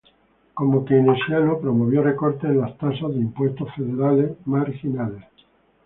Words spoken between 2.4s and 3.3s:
en las tasas de